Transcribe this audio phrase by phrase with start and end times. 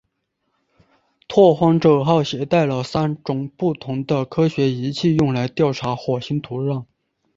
[1.27, 6.85] 拓荒者号携带了三种不同的科学仪器用来调查火星土壤。